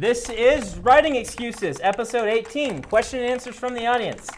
[0.00, 4.30] This is Writing Excuses, episode 18 question and answers from the audience.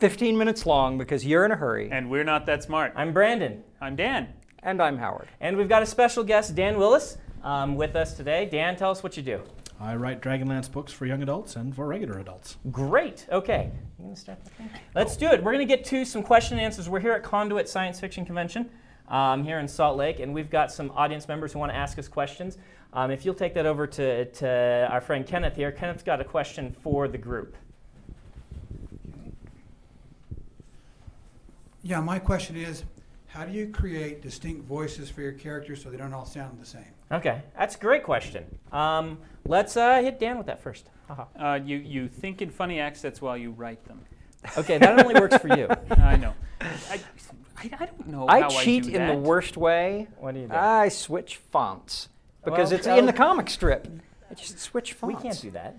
[0.00, 1.88] 15 minutes long because you're in a hurry.
[1.92, 2.92] And we're not that smart.
[2.96, 4.30] I'm Brandon, I'm Dan.
[4.64, 5.28] And I'm Howard.
[5.40, 8.48] and we've got a special guest, Dan Willis, um, with us today.
[8.50, 9.40] Dan, tell us what you do.
[9.78, 12.56] I write Dragonlance books for young adults and for regular adults.
[12.72, 13.28] Great.
[13.30, 13.70] Okay.
[13.96, 14.70] You gonna start that thing?
[14.96, 15.40] Let's do it.
[15.40, 16.88] We're going to get to some question and answers.
[16.88, 18.68] We're here at Conduit Science Fiction Convention
[19.06, 21.96] um, here in Salt Lake, and we've got some audience members who want to ask
[21.98, 22.58] us questions.
[22.94, 26.24] Um, if you'll take that over to, to our friend Kenneth here, Kenneth's got a
[26.24, 27.56] question for the group.
[31.82, 32.84] Yeah, my question is,
[33.26, 36.66] how do you create distinct voices for your characters so they don't all sound the
[36.66, 36.84] same?
[37.10, 38.44] Okay, that's a great question.
[38.70, 40.90] Um, let's uh, hit Dan with that first.
[41.08, 41.24] Haha.
[41.38, 44.00] Uh, you, you think in funny accents while you write them.
[44.58, 45.66] Okay, that only works for you.
[45.90, 46.34] I know.
[46.60, 47.00] I,
[47.56, 50.08] I, I don't know I how cheat I do in the worst way.
[50.18, 50.54] What do you do?
[50.54, 52.08] I switch fonts
[52.44, 53.88] because Well, it's well- in the comic strip.
[54.30, 55.16] I just switch fonts.
[55.16, 55.76] we can't do that.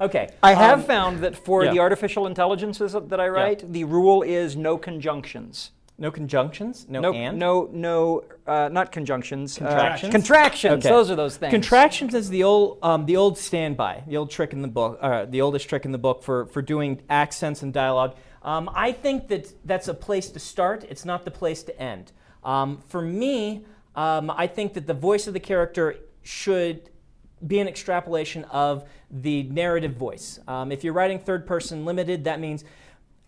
[0.00, 0.30] Okay.
[0.42, 1.72] I have um, found that for yeah.
[1.72, 5.72] the artificial intelligences that I write, the rule is no conjunctions.
[5.98, 7.38] no conjunctions, no, No, and.
[7.38, 9.58] no, no, uh, not conjunctions.
[9.58, 10.10] uh, Contractions?
[10.12, 10.72] contractions.
[10.86, 10.88] Okay.
[10.88, 11.50] Those are those things.
[11.52, 15.26] Contractions is the old, um, the old standby, the old trick in the book, uh,
[15.26, 18.16] the oldest trick in the book for, for doing accents and dialogue.
[18.42, 20.84] Um, I think that that's a place to start.
[20.88, 22.12] It's not the place to end.
[22.42, 26.90] Um, for me, um, I think that the voice of the character should
[27.46, 30.38] be an extrapolation of the narrative voice.
[30.46, 32.64] Um, if you're writing third person limited, that means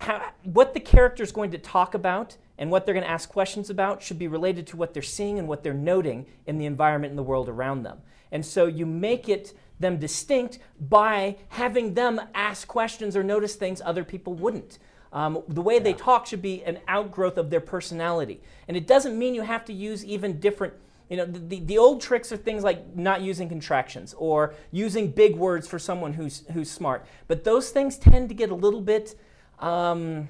[0.00, 3.28] how, what the character is going to talk about and what they're going to ask
[3.28, 6.66] questions about should be related to what they're seeing and what they're noting in the
[6.66, 7.98] environment and the world around them.
[8.30, 13.80] And so you make it them distinct by having them ask questions or notice things
[13.84, 14.78] other people wouldn't.
[15.12, 18.40] Um, the way they talk should be an outgrowth of their personality.
[18.66, 20.74] And it doesn't mean you have to use even different
[21.12, 25.10] you know, the, the, the old tricks are things like not using contractions or using
[25.10, 27.04] big words for someone who's, who's smart.
[27.28, 29.14] But those things tend to get a little bit,
[29.58, 30.28] um, I'm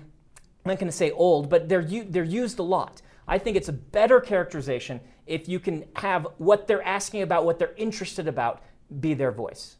[0.64, 3.00] not going to say old, but they're, they're used a lot.
[3.28, 7.60] I think it's a better characterization if you can have what they're asking about, what
[7.60, 8.60] they're interested about,
[8.98, 9.76] be their voice.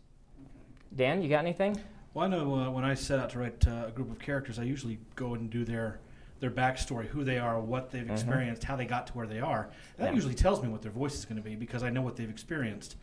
[0.95, 1.81] Dan, you got anything?
[2.15, 4.59] Well, I know uh, when I set out to write uh, a group of characters,
[4.59, 5.99] I usually go and do their
[6.41, 9.69] their backstory, who they are, what they've experienced, how they got to where they are.
[9.97, 10.15] That Yeah.
[10.15, 12.29] usually tells me what their voice is going to be because I know what they've
[12.29, 12.97] experienced.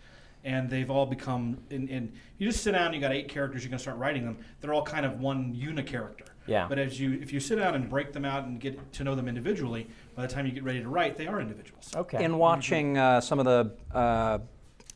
[0.44, 3.70] And they've all become, and, and you just sit down, you got eight characters, you're
[3.70, 4.40] going to start writing them.
[4.60, 6.28] They're all kind of one unicharacter.
[6.48, 6.66] Yeah.
[6.68, 9.16] But as you, if you sit down and break them out and get to know
[9.16, 11.94] them individually, by the time you get ready to write, they are individuals.
[11.96, 12.22] Okay.
[12.22, 14.40] in watching uh, some of the uh,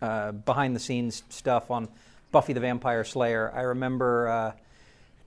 [0.02, 1.88] uh, behind the scenes stuff on
[2.34, 4.52] Buffy the Vampire Slayer, I remember uh,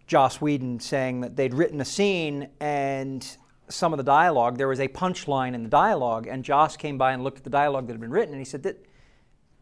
[0.07, 3.27] Joss Whedon saying that they'd written a scene and
[3.69, 7.13] some of the dialogue, there was a punchline in the dialogue, and Joss came by
[7.13, 8.85] and looked at the dialogue that had been written, and he said that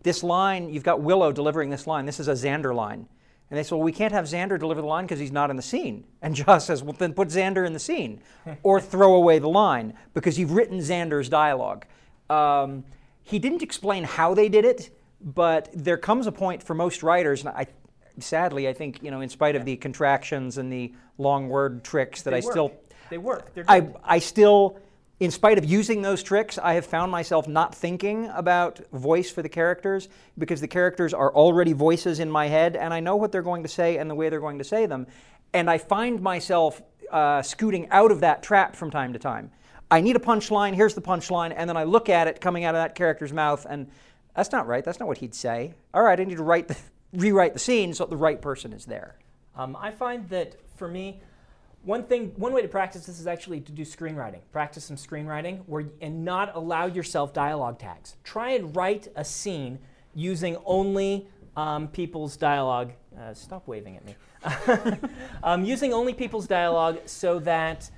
[0.02, 3.06] this line, you've got Willow delivering this line, this is a Xander line.
[3.50, 5.56] And they said, well, we can't have Xander deliver the line because he's not in
[5.56, 6.04] the scene.
[6.22, 8.20] And Joss says, well, then put Xander in the scene
[8.62, 11.86] or throw away the line because you've written Xander's dialogue.
[12.30, 12.84] Um,
[13.22, 14.90] he didn't explain how they did it,
[15.24, 17.66] but there comes a point for most writers, and I,
[18.20, 22.22] sadly, I think, you know, in spite of the contractions and the long word tricks
[22.22, 22.52] that They I work.
[22.52, 22.72] still
[23.08, 23.50] They work.
[23.66, 23.88] I.
[24.04, 24.78] I still,
[25.20, 29.40] in spite of using those tricks, I have found myself not thinking about voice for
[29.40, 33.32] the characters because the characters are already voices in my head and I know what
[33.32, 35.06] they're going to say and the way they're going to say them.
[35.54, 39.52] And I find myself uh, scooting out of that trap from time to time.
[39.90, 42.74] I need a punchline, here's the punchline, and then I look at it coming out
[42.74, 43.88] of that character's mouth and
[44.34, 45.74] that's not right, that's not what he'd say.
[45.92, 46.76] All right, I need to write the,
[47.12, 49.16] rewrite the scene so the right person is there.
[49.56, 51.20] Um, I find that for me,
[51.84, 54.40] one thing, one way to practice this is actually to do screenwriting.
[54.52, 58.16] Practice some screenwriting, where and not allow yourself dialogue tags.
[58.24, 59.78] Try and write a scene
[60.14, 62.92] using only um, people's dialogue.
[63.18, 64.16] Uh, stop waving at me.
[65.42, 67.90] um, using only people's dialogue so that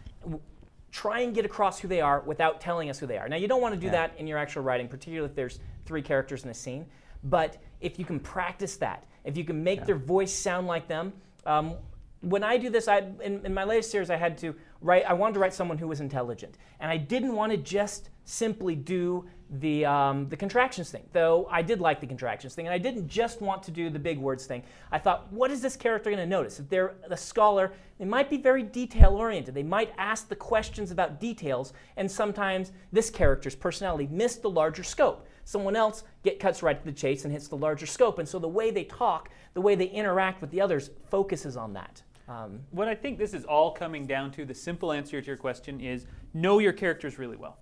[0.96, 3.28] try and get across who they are without telling us who they are.
[3.28, 6.00] Now, you don't want to do that in your actual writing, particularly if there's three
[6.00, 6.86] characters in a scene.
[7.22, 11.12] But if you can practice that, if you can make their voice sound like them,
[11.44, 11.74] um,
[12.22, 15.04] when I do this, I in, in my latest series, I had to write.
[15.06, 18.74] I wanted to write someone who was intelligent, and I didn't want to just simply
[18.74, 21.04] do the um, the contractions thing.
[21.12, 23.98] Though I did like the contractions thing, and I didn't just want to do the
[23.98, 24.62] big words thing.
[24.90, 26.58] I thought, what is this character going to notice?
[26.58, 29.54] If they're a scholar, they might be very detail oriented.
[29.54, 34.82] They might ask the questions about details, and sometimes this character's personality missed the larger
[34.82, 35.26] scope.
[35.44, 38.40] Someone else get cuts right to the chase and hits the larger scope, and so
[38.40, 42.02] the way they talk, the way they interact with the others, focuses on that.
[42.28, 45.36] Um, What I think this is all coming down to, the simple answer to your
[45.36, 47.58] question is know your characters really well.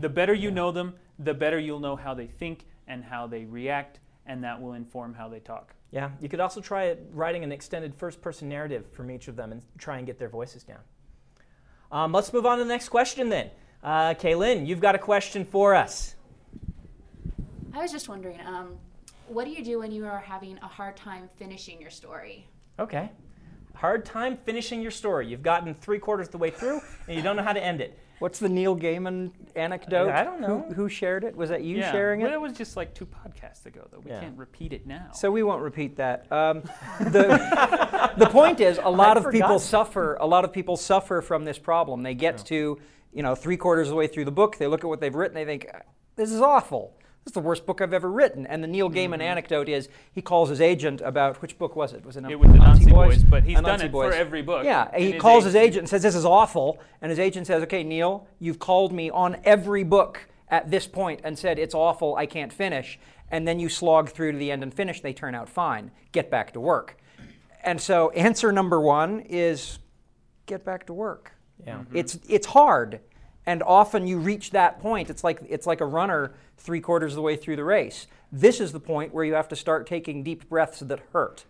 [0.00, 3.44] The better you know them, the better you'll know how they think and how they
[3.44, 5.74] react, and that will inform how they talk.
[5.92, 9.52] yeah, you could also try it- writing an extended first-person narrative from each of them
[9.52, 10.80] and try and get their voices down.
[11.92, 13.50] Um, let's move on to the next question then.
[13.84, 16.16] Uh, Kaylin, you've got a question for us.
[17.72, 18.76] I was just wondering, um,
[19.28, 22.48] what do you do when you are having a hard time finishing your story?
[22.80, 23.10] Okay.
[23.76, 25.26] Hard time finishing your story.
[25.26, 27.82] You've gotten three quarters of the way through, and you don't know how to end
[27.82, 27.98] it.
[28.18, 30.08] What's the Neil Gaiman anecdote?
[30.08, 30.64] I don't know.
[30.68, 31.36] Who, who shared it?
[31.36, 32.40] Was that you yeah, sharing well, it?
[32.40, 33.98] was just like two podcasts ago, though.
[33.98, 34.20] We Yeah.
[34.20, 35.08] can't repeat it now.
[35.12, 36.30] So we won't repeat that.
[36.32, 36.62] Um,
[36.98, 40.14] the, the point is, a lot I'd of people suffer.
[40.14, 42.02] A lot of people suffer from this problem.
[42.02, 42.78] They get to,
[43.12, 44.56] you know, three quarters of the way through the book.
[44.56, 45.34] They look at what they've written.
[45.34, 45.70] They think,
[46.16, 46.94] "This is awful.
[47.26, 49.22] This is the worst book I've ever written." And the Neil Gaiman mm-hmm.
[49.22, 52.06] anecdote is, he calls his agent about which book was it?
[52.06, 52.24] Was it?
[52.24, 54.64] It was the Anansi Boys, but he's done Anansi it for every book.
[54.64, 57.18] Yeah, And he his calls his agent- agent and says, "This is awful," and his
[57.18, 61.58] agent says, "Okay, Neil, you've called me on every book at this point and said
[61.58, 62.96] it's awful, I can't finish."
[63.28, 65.00] And then you slog through to the end and finish.
[65.00, 65.90] They turn out fine.
[66.12, 66.96] Get back to work.
[67.64, 69.80] And so, answer number one is
[70.46, 71.32] get back to work.
[71.66, 71.78] Yeah.
[71.78, 71.96] Mm-hmm.
[71.96, 73.00] It's it's hard,
[73.46, 75.08] and often you reach that point.
[75.08, 78.06] It's like it's like a runner three quarters of the way through the race.
[78.32, 81.44] This is the point where you have to start taking deep breaths that hurt.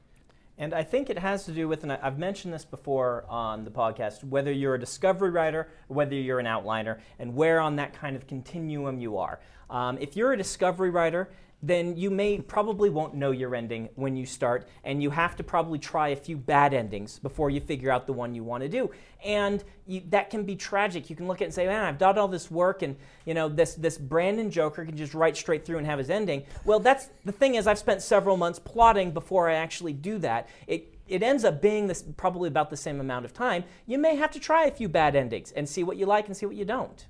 [0.58, 3.70] And I think it has to do with, and I've mentioned this before on the
[3.70, 8.16] podcast, whether you're a discovery writer whether you're an outliner, and where on that kind
[8.16, 9.38] of continuum you are.
[9.68, 11.28] Um, if you're a discovery writer,
[11.62, 15.42] then you may probably won't know your ending when you start, and you have to
[15.42, 18.68] probably try a few bad endings before you figure out the one you want to
[18.68, 18.90] do.
[19.24, 21.08] And you, that can be tragic.
[21.08, 23.34] You can look at it and say, "Man, I've done all this work, and you
[23.34, 26.78] know this this Brandon Joker can just write straight through and have his ending." Well,
[26.78, 30.48] that's the thing is, I've spent several months plotting before I actually do that.
[30.66, 33.64] It it ends up being this probably about the same amount of time.
[33.86, 36.36] You may have to try a few bad endings and see what you like and
[36.36, 37.06] see what you don't.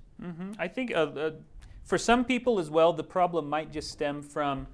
[0.58, 1.30] I think uh, uh,
[1.86, 4.66] for some people as well, the problem might just stem from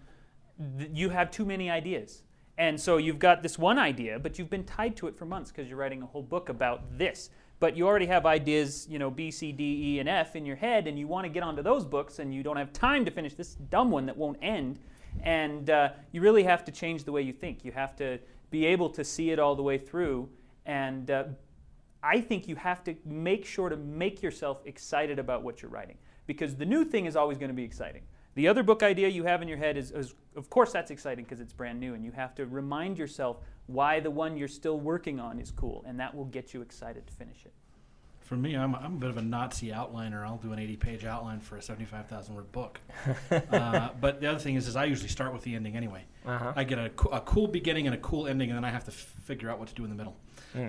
[0.78, 2.22] th- you have too many ideas.
[2.56, 5.50] And so you've got this one idea, but you've been tied to it for months
[5.50, 7.28] because you're writing a whole book about this.
[7.60, 10.56] But you already have ideas, you know, B, C, D, E, and F in your
[10.56, 13.10] head, and you want to get onto those books, and you don't have time to
[13.10, 14.78] finish this dumb one that won't end.
[15.22, 17.62] And uh, you really have to change the way you think.
[17.62, 18.18] You have to
[18.50, 20.30] be able to see it all the way through.
[20.64, 21.24] And uh,
[22.02, 25.98] I think you have to make sure to make yourself excited about what you're writing
[26.32, 28.02] because the new thing is always going to be exciting.
[28.34, 31.24] The other book idea you have in your head is, is of course, that's exciting
[31.24, 34.80] because it's brand new, and you have to remind yourself why the one you're still
[34.80, 37.52] working on is cool, and that will get you excited to finish it.
[38.20, 40.24] For me, I'm, I'm a bit of a Nazi outliner.
[40.24, 42.80] I'll do an 80 page outline for a 75,000 word book.
[43.30, 46.04] uh, but the other thing is, is I usually start with the ending anyway.
[46.24, 46.52] Uh-huh.
[46.56, 48.92] I get a, a cool beginning and a cool ending, and then I have to
[48.92, 50.16] f- figure out what to do in the middle.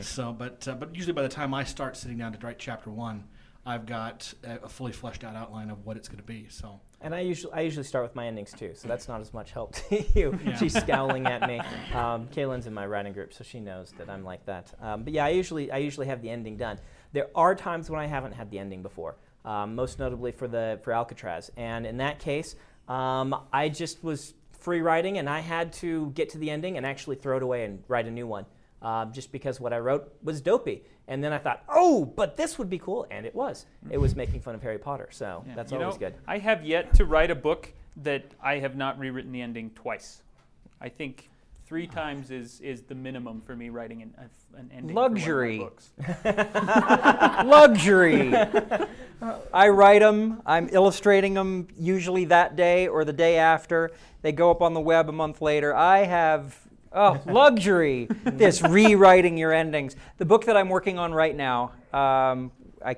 [0.02, 2.90] So, but uh, but usually by the time I start sitting down to write chapter
[2.90, 3.26] one,
[3.66, 6.48] I've got a, fully fleshed out outline of what it's going to be.
[6.50, 9.34] So And I usually I usually start with my endings too, so that's not as
[9.34, 10.38] much help to you.
[10.44, 10.58] Yeah.
[10.58, 11.60] She's scowling at me.
[11.94, 14.74] Um, Kaylin's in my writing group, so she knows that I'm like that.
[14.82, 16.78] Um, but yeah, I usually I usually have the ending done.
[17.14, 20.80] There are times when I haven't had the ending before, um, most notably for the
[20.84, 22.56] for Alcatraz, and in that case,
[22.90, 26.86] um, I just was free writing, and I had to get to the ending and
[26.86, 28.46] actually throw it away and write a new one.
[28.84, 30.84] Uh, just because what I wrote was dopey.
[31.08, 33.08] And then I thought, oh, but this would be cool.
[33.10, 33.66] And it was.
[33.90, 35.08] It was making fun of Harry Potter.
[35.12, 35.56] So Yeah.
[35.56, 36.16] that's You always know, good.
[36.28, 40.22] I have yet to write a book that I have not rewritten the ending twice.
[40.82, 41.30] I think
[41.66, 44.14] three times is, is the minimum for me writing an,
[44.58, 44.96] an ending.
[44.96, 45.60] Luxury.
[45.60, 45.74] For one
[46.08, 47.46] of my books.
[47.46, 48.34] Luxury.
[49.54, 50.42] I write them.
[50.46, 53.92] I'm illustrating them usually that day or the day after.
[54.22, 55.74] They go up on the web a month later.
[55.74, 56.58] I have
[56.94, 58.08] oh luxury.
[58.24, 59.96] this rewriting your endings.
[60.18, 61.72] The book that I'm working on right now.
[61.94, 62.52] Um,
[62.86, 62.96] I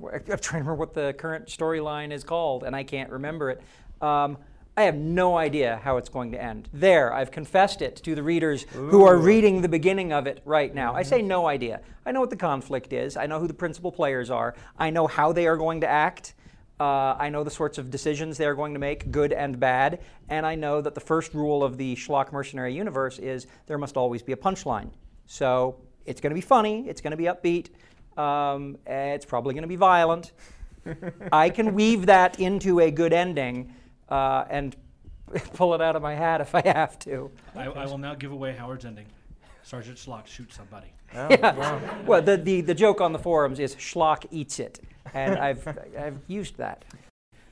[0.00, 3.62] I'm trying to remember what the current storyline is called, and I can't remember it.
[4.00, 4.38] Um,
[4.76, 6.70] I have no idea how it's going to end.
[6.72, 10.74] There, I've confessed it to the readers who are reading the beginning of it right
[10.74, 10.94] now.
[10.94, 11.82] I say no idea.
[12.06, 13.18] I know what the conflict is.
[13.18, 14.54] I know who the principal players are.
[14.78, 16.32] I know how they are going to act.
[16.80, 20.00] Uh, I know the sorts of decisions they are going to make, good and bad.
[20.28, 23.96] And I know that the first rule of the schlock mercenary universe is there must
[23.96, 24.90] always be a punchline.
[25.26, 25.76] So
[26.06, 27.68] it's going to be funny, it's going to be upbeat,
[28.20, 30.32] Um, it's probably going to be violent.
[31.32, 33.74] I can weave that into a good ending
[34.08, 34.76] uh, and
[35.54, 37.30] pull it out of my hat if I have to.
[37.54, 39.06] I, I will now give away Howard's ending.
[39.62, 40.88] Sergeant Schlock shoots somebody.
[42.06, 44.80] Well, the, the, the joke on the forums is Schlock eats it,
[45.14, 45.66] and I've,
[45.98, 46.84] I've used that.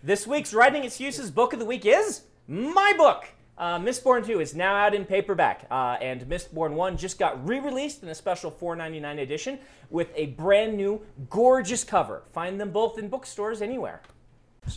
[0.03, 3.27] This week's Writing Excuses book of the week is my book.
[3.59, 7.61] Uh, Mistborn 2 is now out in paperback, uh, and Mistborn 1 just got re
[7.61, 9.59] released in a special $4.99 edition
[9.91, 12.23] with a brand new, gorgeous cover.
[12.33, 14.01] Find them both in bookstores anywhere.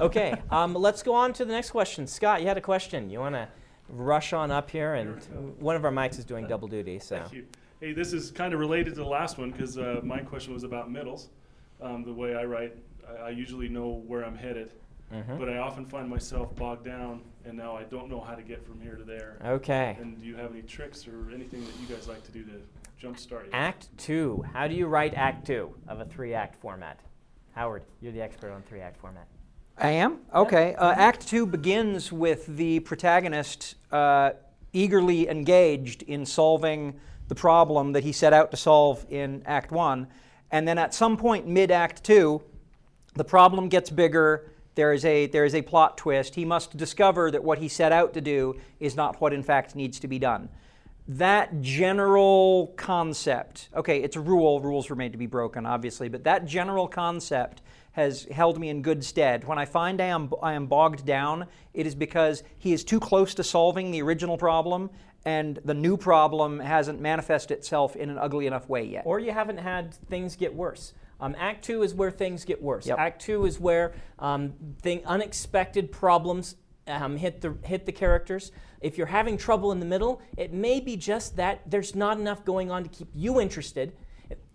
[0.02, 2.06] Okay, um, let's go on to the next question.
[2.06, 3.10] Scott, you had a question.
[3.10, 3.48] You want to
[3.88, 4.96] rush on up here?
[4.96, 5.22] And
[5.60, 7.20] one of our mics is doing double duty, so.
[7.20, 7.46] Thank you.
[7.80, 10.64] Hey, this is kind of related to the last one because uh, my question was
[10.64, 11.30] about middles.
[11.84, 14.72] Um, the way I write, I, I usually know where I'm headed,
[15.14, 15.38] Mm-hmm.
[15.38, 18.66] but I often find myself bogged down, and now I don't know how to get
[18.66, 19.38] from here to there.
[19.46, 19.96] Okay.
[20.00, 22.62] And do you have any tricks or anything that you guys like to do to
[23.00, 23.50] jumpstart you?
[23.54, 24.44] Act 2.
[24.54, 27.00] How do you write Act 2 of a three act format?
[27.54, 29.28] Howard, you're the expert on three act format.
[29.78, 30.20] I am?
[30.34, 30.74] Okay.
[30.76, 34.32] Uh, act two begins with the protagonist uh,
[34.72, 36.96] eagerly engaged in solving
[37.28, 40.08] the problem that he set out to solve in Act one.
[40.54, 42.42] And then at some point mid Act two,
[43.16, 44.52] the problem gets bigger.
[44.76, 46.36] There is, a, there is a plot twist.
[46.36, 49.76] He must discover that what he set out to do is not what in fact
[49.76, 50.50] needs to be done.
[51.08, 56.24] That general concept, okay, it's a rule, rules were made to be broken, obviously, but
[56.24, 59.44] that general concept has held me in good stead.
[59.44, 63.00] When I find I am, I am bogged down, it is because he is too
[63.00, 64.92] close to solving the original problem,
[65.26, 69.04] and the new problem hasn't manifested itself in an ugly enough way yet.
[69.06, 70.94] Or you haven't had things get worse.
[71.20, 72.86] Um, act two is where things get worse.
[72.86, 73.00] Yep.
[73.00, 76.56] Act two is where um, thing, unexpected problems
[76.88, 78.52] um, hit the hit the characters.
[78.82, 82.44] If you're having trouble in the middle, it may be just that there's not enough
[82.44, 83.94] going on to keep you interested.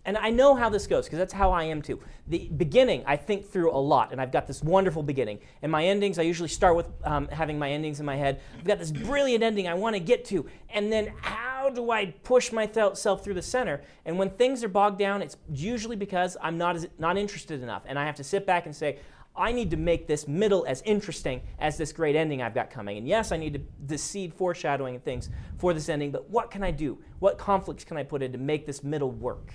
[0.09, 1.99] And I know how this goes because that's how I am too.
[2.25, 5.37] The beginning, I think through a lot, and I've got this wonderful beginning.
[5.61, 8.41] And my endings, I usually start with um, having my endings in my head.
[8.57, 12.07] I've got this brilliant ending I want to get to, and then how do I
[12.23, 13.83] push myself through the center?
[14.03, 17.83] And when things are bogged down, it's usually because I'm not as, not interested enough,
[17.85, 18.97] and I have to sit back and say,
[19.35, 22.97] I need to make this middle as interesting as this great ending I've got coming.
[22.97, 26.49] And yes, I need to the seed foreshadowing and things for this ending, but what
[26.49, 26.97] can I do?
[27.19, 29.53] What conflicts can I put in to make this middle work?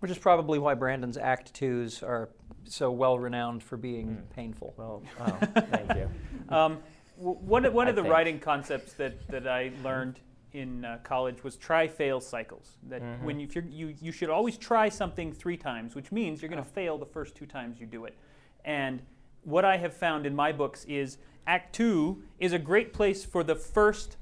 [0.00, 2.28] Which is probably why Brandon's Act Twos are
[2.64, 4.74] so well renowned for being painful.
[4.76, 5.38] Well, oh,
[5.70, 6.10] thank you.
[6.50, 6.78] Um,
[7.16, 8.12] one of, one of the think.
[8.14, 10.20] writing concepts that, that I learned
[10.54, 12.78] in uh, college was try fail cycles.
[12.88, 13.24] That Mm-hmm.
[13.24, 16.68] when you, you you should always try something three times, which means you're going to
[16.70, 18.16] fail the first two times you do it.
[18.64, 19.02] And
[19.44, 23.42] what I have found in my books is Act Two is a great place for
[23.44, 24.16] the first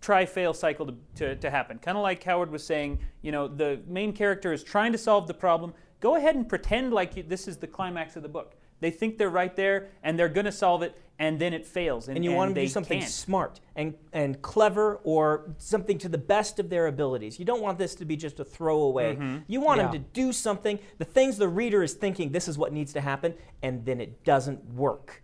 [0.00, 1.78] try fail cycle to, to, to happen.
[1.78, 5.26] Kind of like Howard was saying, you know, the main character is trying to solve
[5.26, 5.72] the problem.
[6.00, 8.54] Go ahead and pretend like you, this is the climax of the book.
[8.80, 12.08] They think they're right there and they're going to solve it, and then it fails.
[12.08, 13.10] And, and you want them to do something can't.
[13.10, 17.38] smart and, and clever or something to the best of their abilities.
[17.38, 19.14] You don't want this to be just a throwaway.
[19.16, 19.38] Mm-hmm.
[19.46, 19.84] You want Yeah.
[19.84, 23.00] them to do something, the things the reader is thinking this is what needs to
[23.00, 25.22] happen, and then it doesn't work.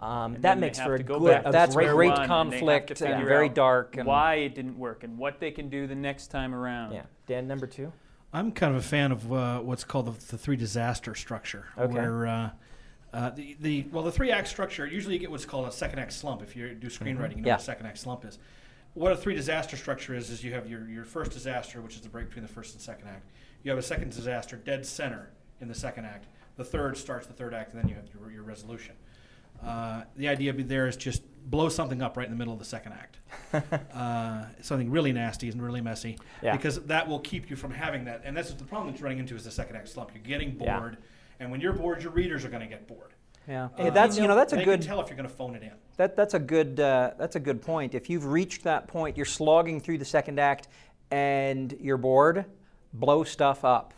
[0.00, 2.50] Um, that makes for a go good, a That's great, great one, and they have
[2.50, 5.68] to conflict and figure very dark and- why it didn't work and what they can
[5.68, 6.92] do the next time around.
[6.92, 7.02] yeah.
[7.26, 7.92] Dan, number two.
[8.32, 11.92] I'm kind of a fan of uh, what's called the, the three disaster structure, Okay.
[11.92, 12.50] where uh,
[13.12, 15.98] uh, the, the well the three act structure usually you get what's called a second
[15.98, 16.42] act slump.
[16.42, 17.52] If you do screenwriting, you know Yeah.
[17.54, 18.38] what a second act slump is.
[18.94, 22.02] What a three disaster structure is is you have your, your first disaster, which is
[22.02, 23.30] the break between the first and second act.
[23.62, 26.26] You have a second disaster dead center in the second act.
[26.56, 28.94] The third starts the third act, and then you have your, your resolution.
[29.64, 32.64] Uh, the idea there is just blow something up right in the middle of the
[32.64, 33.18] second act.
[33.94, 36.56] uh, something really nasty and really messy, Yeah.
[36.56, 38.22] because that will keep you from having that.
[38.24, 40.10] And that's what the problem that you're running into is the second act slump.
[40.14, 40.78] You're getting Yeah.
[40.78, 40.98] bored,
[41.40, 43.14] and when you're bored, your readers are going to get bored.
[43.48, 45.62] Yeah, Uh, that's you know that's a good tell if you're going to phone it
[45.62, 45.72] in.
[45.96, 47.94] That, that's a good uh, that's a good point.
[47.94, 50.68] If you've reached that point, you're slogging through the second act,
[51.10, 52.44] and you're bored.
[52.92, 53.94] Blow stuff up.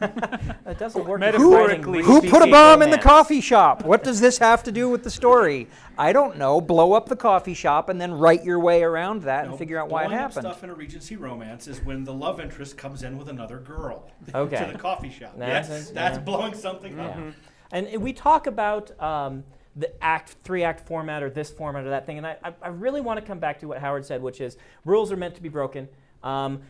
[0.00, 1.20] It doesn't work.
[1.20, 3.84] Metaphorically Who put a speaking, bomb in the coffee shop?
[3.84, 5.68] What does this have to do with the story?
[5.96, 6.60] I don't know.
[6.60, 9.78] Blow up the coffee shop and then write your way around that No, and figure
[9.78, 10.46] out why it blowing up happened.
[10.52, 14.08] Stuff in a Regency romance is when the love interest comes in with another girl
[14.34, 14.64] Okay.
[14.66, 15.34] to the coffee shop.
[15.38, 16.22] That's- yes, that's yeah.
[16.22, 17.16] blowing something up.
[17.16, 17.30] Yeah.
[17.72, 19.44] And we talk about um,
[19.76, 22.18] the act, three act format or this format or that thing.
[22.18, 24.56] And I, I- I really want to come back to what Howard said, which is
[24.84, 25.88] rules are meant to be broken.
[26.22, 26.62] Um,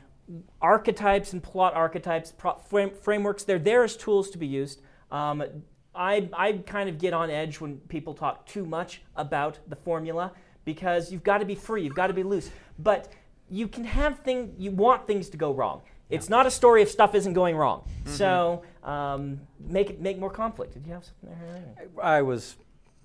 [0.60, 4.80] archetypes and plot archetypes, pro- frame, frameworks, they're there as tools to be used.
[5.10, 5.42] Um,
[5.94, 10.32] I, I kind of get on edge when people talk too much about the formula
[10.64, 12.50] because you've got to be free, you've got to be loose.
[12.78, 13.12] But
[13.50, 15.82] you can have things, you want things to go wrong.
[16.10, 17.82] It's not a story if stuff isn't going wrong.
[17.82, 18.14] Mm-hmm.
[18.14, 20.74] So um, make it make more conflict.
[20.74, 21.88] Did you have something there?
[22.02, 22.56] I was,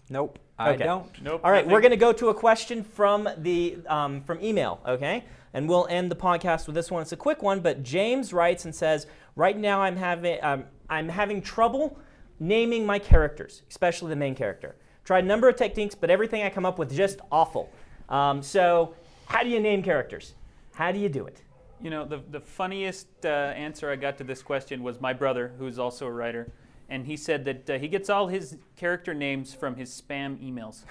[0.09, 1.09] nope, I don't.
[1.21, 1.41] Nope.
[1.43, 1.71] All right, nothing.
[1.71, 5.23] we're going to go to a question from the um, from email, okay?
[5.53, 7.01] And we'll end the podcast with this one.
[7.01, 11.09] It's a quick one, but James writes and says, "Right now, I'm having um, I'm
[11.09, 11.97] having trouble
[12.39, 14.75] naming my characters, especially the main character.
[15.03, 17.71] Tried a number of techniques, but everything I come up with just awful.
[18.09, 20.35] Um, so, how do you name characters?
[20.73, 21.41] How do you do it?
[21.81, 25.53] You know, the, the funniest uh, answer I got to this question was my brother,
[25.57, 26.51] who's also a writer,
[26.89, 30.83] and he said that uh, he gets all his character names from his spam emails.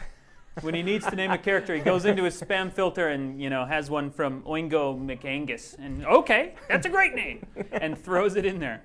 [0.60, 3.50] When he needs to name a character, he goes into his spam filter and you
[3.50, 8.44] know has one from Oingo McAngus, and okay, that's a great name, and throws it
[8.44, 8.82] in there.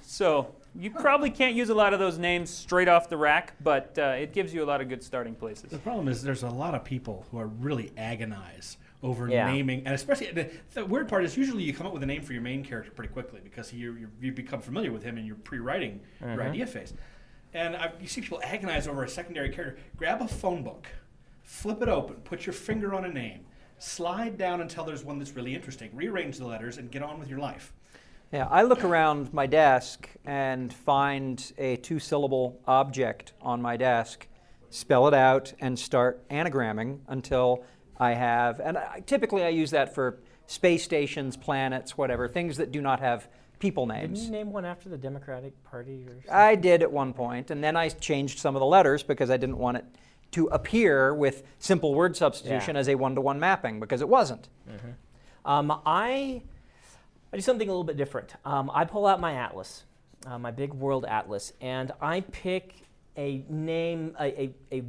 [0.00, 3.96] So you probably can't use a lot of those names straight off the rack, but
[3.98, 5.70] uh, it gives you a lot of good starting places.
[5.70, 9.50] The problem is there's a lot of people who are really agonize over Yeah.
[9.52, 12.22] naming, and especially the, the weird part is usually you come up with a name
[12.22, 15.26] for your main character pretty quickly because you you you become familiar with him in
[15.26, 16.94] your pre-writing your idea phase,
[17.52, 19.80] and I, you see people agonize over a secondary character.
[19.96, 20.86] Grab a phone book,
[21.42, 23.40] flip it open, put your finger on a name,
[23.78, 27.28] slide down until there's one that's really interesting, rearrange the letters, and get on with
[27.28, 27.72] your life.
[28.32, 34.26] Yeah, I look around my desk and find a two syllable object on my desk,
[34.70, 37.64] spell it out, and start anagramming until
[37.98, 42.72] I have, and I, typically I use that for space stations, planets, whatever, things that
[42.72, 44.00] do not have people names.
[44.00, 44.24] Didn't names.
[44.24, 46.30] you name one after the Democratic Party or something?
[46.30, 49.36] I did at one point, and then I changed some of the letters because I
[49.36, 49.84] didn't want it
[50.32, 52.80] to appear with simple word substitution Yeah.
[52.80, 54.48] as a one to one mapping because it wasn't.
[55.44, 56.42] Um, I,
[57.32, 58.34] I do something a little bit different.
[58.44, 59.84] Um, I pull out my atlas,
[60.26, 62.74] uh, my big world atlas, and I pick
[63.16, 64.82] a name, a, a, a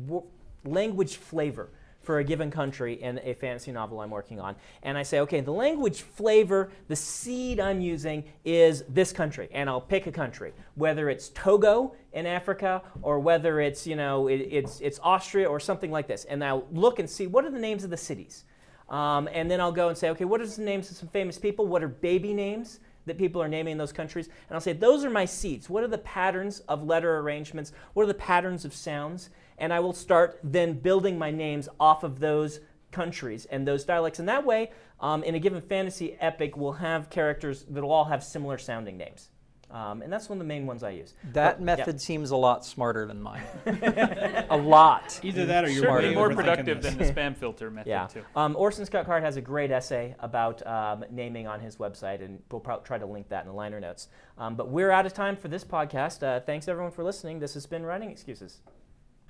[0.64, 1.70] language flavor
[2.04, 4.56] for a given country in a fantasy novel I'm working on.
[4.84, 9.48] And I say, okay, the language flavor, the seed I'm using is this country.
[9.54, 14.28] And I'll pick a country, whether it's Togo in Africa or whether it's, you know,
[14.28, 16.26] it, it's, it's Austria or something like this.
[16.26, 18.44] And I'll look and see what are the names of the cities.
[18.90, 21.40] Um, and then I'll go and say, okay, what are the names of some famous
[21.40, 21.66] people?
[21.66, 24.28] What are baby names that people are naming in those countries?
[24.28, 25.70] And I'll say, those are my seeds.
[25.70, 27.72] What are the patterns of letter arrangements?
[27.94, 29.30] What are the patterns of sounds?
[29.58, 32.60] And I will start then building my names off of those
[32.92, 34.20] countries and those dialects.
[34.20, 38.06] And that way, um, in a given fantasy epic, we'll have characters that will all
[38.06, 39.30] have similar sounding names.
[39.72, 41.16] Um, and that's one of the main ones I use.
[41.32, 41.66] That But, yeah.
[41.66, 43.42] method seems a lot smarter than mine.
[43.66, 45.20] a lot.
[45.24, 48.06] Either that or you're Certainly way more productive than the spam filter method Yeah.
[48.06, 48.22] too.
[48.36, 52.39] Um, Orson Scott Card has a great essay about um, naming on his website, and
[52.52, 54.10] we'll probably try to link that in the liner notes.
[54.38, 56.22] Um, but we're out of time for this podcast.
[56.22, 57.39] Uh, thanks everyone for listening.
[57.39, 58.62] This has been Writing Excuses.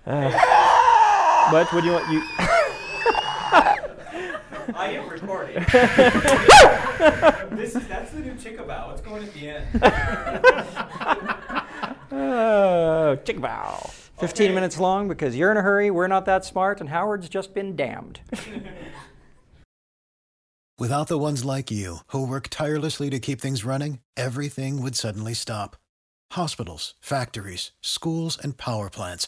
[0.06, 1.50] Ah.
[1.52, 1.74] what?
[1.74, 2.12] What do you want?
[2.12, 2.22] You?
[4.76, 5.56] I am recording.
[7.58, 8.88] this is that's the new chickabow.
[8.88, 9.66] What's going at the end.
[12.16, 13.90] Oh, chickabow.
[14.20, 17.54] 15 minutes long because you're in a hurry, we're not that smart, and Howard's just
[17.56, 18.20] been damned.
[20.80, 25.34] Without the ones like you, who work tirelessly to keep things running, everything would suddenly
[25.34, 25.76] stop.
[26.32, 29.28] Hospitals, factories, schools, and power plants,